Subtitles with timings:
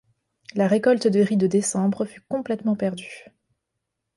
[0.55, 3.25] La récolte de riz de décembre fut complètement perdue.